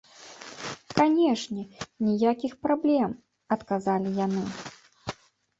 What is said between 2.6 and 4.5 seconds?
праблем, адказалі яны.